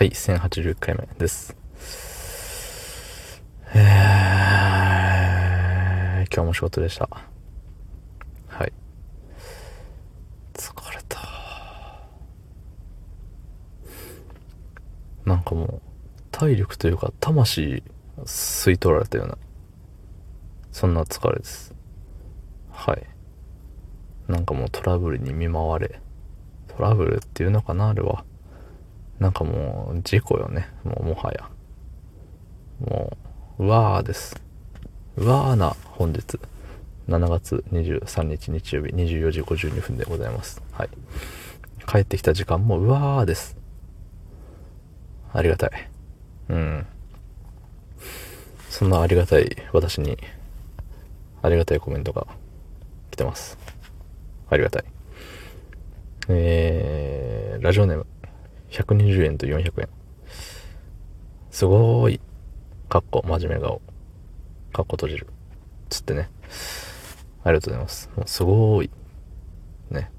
[0.00, 1.54] はい、1081回目です。
[3.74, 7.06] えー、今日も仕事でした。
[8.48, 8.72] はい。
[10.54, 11.18] 疲れた。
[15.26, 15.82] なんかもう、
[16.30, 17.82] 体力というか、魂、
[18.24, 19.36] 吸い取られたような、
[20.72, 21.74] そんな疲れです。
[22.70, 23.06] はい。
[24.28, 26.00] なんかもうトラブルに見舞われ、
[26.68, 28.24] トラブルっていうのかな、あれは。
[29.20, 30.68] なんかもう、事故よね。
[30.82, 31.48] もう、もはや。
[32.80, 33.16] も
[33.58, 34.42] う、うわーです。
[35.16, 36.40] うわーな、本日。
[37.06, 40.62] 7月23日日曜日24時52分でございます。
[40.72, 40.88] はい。
[41.86, 43.58] 帰ってきた時間も、うわーです。
[45.34, 45.70] ありがたい。
[46.48, 46.86] うん。
[48.70, 50.16] そんなありがたい私に、
[51.42, 52.26] ありがたいコメントが
[53.10, 53.58] 来てます。
[54.48, 54.84] ありがたい。
[56.28, 58.06] えー、ラジオネーム、
[58.70, 59.88] 120円と400円。
[61.50, 62.20] すごーい。
[62.88, 63.80] かっこ、真面目顔。
[64.72, 65.26] かっこ閉じる。
[65.88, 66.30] つってね。
[67.42, 68.10] ありがとうございます。
[68.16, 68.90] もうすごーい。
[69.90, 70.10] ね。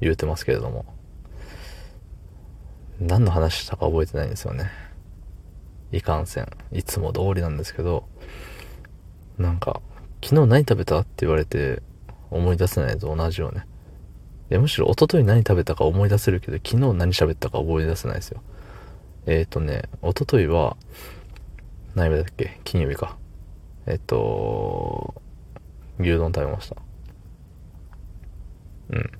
[0.00, 0.86] 言うてますけれども。
[3.00, 4.70] 何の話したか覚えてないんですよね。
[5.92, 6.48] いかんせん。
[6.72, 8.08] いつも通りなんですけど、
[9.38, 9.80] なんか、
[10.22, 11.82] 昨日何食べたって言われて
[12.30, 13.66] 思い出せないと同じよね。
[14.54, 18.40] いや、むしろ一昨日何食べたか思い出せるけど、昨日何喋ったか覚え出せないですよ。
[19.26, 20.76] えっ、ー、とね、一昨日は、
[21.96, 22.60] 何曜日だっけ？
[22.62, 23.16] 金曜日か。
[23.86, 25.20] えっ、と、
[25.98, 26.76] 牛丼食べました。
[28.90, 29.10] うん。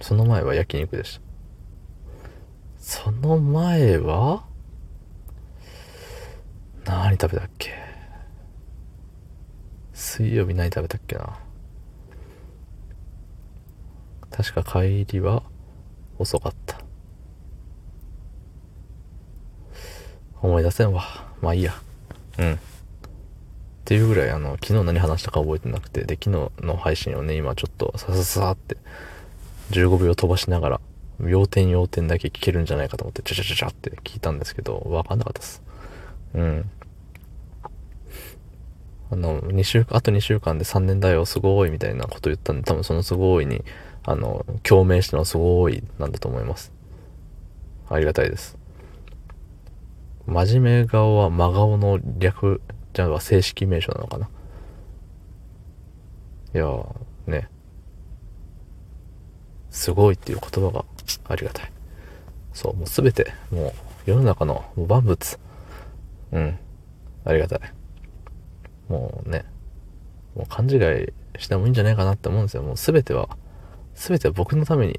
[0.00, 1.20] その前は焼肉でした。
[2.78, 4.46] その前は
[6.86, 7.74] 何食べたっけ？
[9.92, 11.38] 水曜日何食べたっけな？
[14.30, 15.42] 確か帰りは
[16.18, 16.80] 遅かった。
[20.42, 21.04] 思い出せんわ。
[21.40, 21.74] まあいいや。
[22.38, 22.54] うん。
[22.54, 22.58] っ
[23.84, 28.76] ていうぐらい、あの、昨日何話したか覚えてなくて、で、昨日の配信をね、今ちょっと、さささって、
[29.70, 30.80] 15秒飛ばしながら、
[31.26, 35.62] 要点要点だけ聞けるんじゃないかと思って、ちゃちゃちゃちゃって聞いたんですけど、わかんなかったです。
[36.34, 36.70] うん。
[39.12, 43.64] あの、2週間、あと2週間で3年だよ、すごい、みたいなこと言ったんで、多分そのすごいに、
[44.04, 46.72] あの、共鳴したのはすごい、なんだと思います。
[47.88, 48.56] ありがたいです。
[50.26, 52.60] 真面目顔は真顔の略、
[52.92, 54.28] じゃあ正式名称なのかな
[56.54, 56.94] いやー、
[57.26, 57.48] ね。
[59.70, 60.84] すごいっていう言葉が
[61.28, 61.72] ありがたい。
[62.52, 63.68] そう、もうすべて、も
[64.06, 65.38] う世の中の万物。
[66.32, 66.58] うん。
[67.24, 67.60] ありがたい。
[68.90, 69.44] もうね、
[70.34, 72.62] もう勘違いしてもいいんじゃないかなって思うんですよ。
[72.64, 73.28] もうすべては、
[73.94, 74.98] すべては僕のために、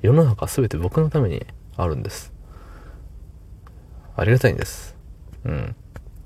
[0.00, 1.46] 世の中すべて僕のために
[1.76, 2.32] あるんです。
[4.16, 4.96] ありがたいんです。
[5.44, 5.76] うん。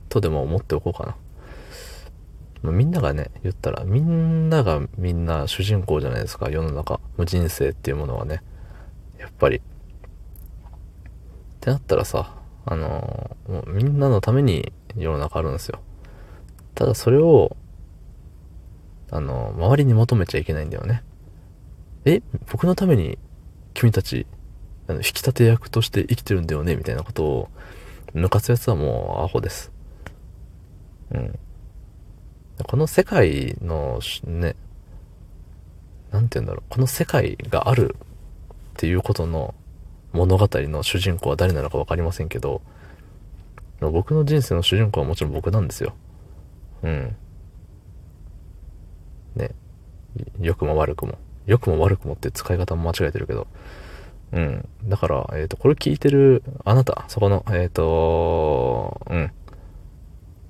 [0.09, 1.17] とでも思っておこうかな。
[2.63, 7.01] まあみんながね、言ったら、みんながみんな主人公じゃないですか、世の中。
[7.17, 8.43] 無人生っていうものはね。
[9.19, 9.57] やっぱり。
[9.57, 9.61] っ
[11.61, 12.33] てなったらさ、
[12.65, 15.81] あのーもうみんなのために世の中あるんですよ。
[16.77, 17.57] ただそれを、
[19.11, 21.03] あの周りに求めちゃいけないんだよね。
[22.05, 22.23] え、
[22.53, 23.19] 僕のために
[23.75, 24.27] 君たち、
[24.87, 26.77] あの引き立て役として生きてるんだよね？
[26.77, 27.49] みたいなことを
[28.15, 29.73] 抜かすやつはもうアホです。
[31.11, 31.39] うん。
[32.65, 34.55] この世界のね、
[36.11, 37.97] なんて言うんだろう、この世界がある
[38.75, 39.55] っていうことの
[40.13, 42.61] 物語の主人公は誰なのか分かりませんけど、
[43.81, 45.95] 僕の人生の主人公はもちろん僕なんですよ。
[46.83, 47.17] うん。
[49.35, 49.51] ね。
[50.41, 51.19] 良くも悪くも。
[51.47, 53.47] 良くも悪くもって使い方も間違えてるけど。
[54.33, 54.69] うん。
[54.85, 59.31] だから、えっ、と、これ聞いてるあなた、そこの、えっ、と、うん。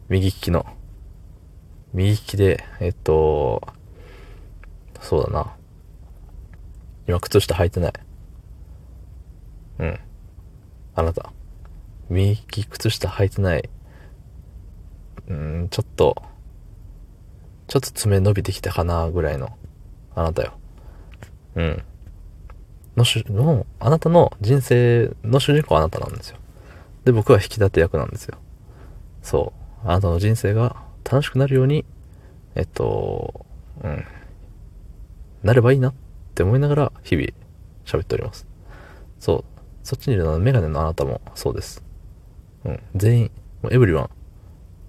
[0.08, 0.66] 右利きの、
[1.92, 3.62] 右利きで、えっ、と、
[5.00, 5.54] そうだな。
[7.06, 7.92] 今、靴下履いてない。
[9.78, 10.00] うん。
[10.94, 11.32] あなた、
[12.08, 13.68] 右利き靴下履いてない。
[15.28, 16.22] うん、ちょっと、
[17.66, 19.56] ちょっと爪伸びてきたかな、ぐらいの、
[20.14, 20.52] あなたよ。
[21.56, 21.82] うん。
[22.96, 26.38] のし、の、あなたの人生の主人公はあなたなんですよ。
[27.04, 28.38] で、僕は引き立て役なんですよ。
[29.22, 29.52] そ
[29.84, 29.88] う。
[29.88, 31.84] あなたの人生が楽しくなるように、
[32.54, 33.46] えっと、
[33.82, 34.04] うん。
[35.42, 35.94] なればいいなっ
[36.34, 37.28] て思いながら、日々、
[37.84, 38.46] 喋っております。
[39.20, 39.44] そう。
[39.82, 41.84] そっちにいるのはメガネのあなたもそうです。
[42.64, 42.80] うん。
[42.94, 43.30] 全員、
[43.62, 44.10] もうエブリワン。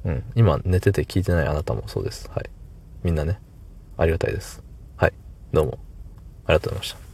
[0.08, 0.24] うん。
[0.36, 2.30] 今寝てて聞いてないあなたもそうです。
[2.34, 2.50] はい。
[3.04, 3.40] みんなね、
[3.98, 4.64] ありがたいです。
[4.96, 5.14] はい。
[5.52, 5.80] どうも、
[6.46, 7.07] ありがとうございました。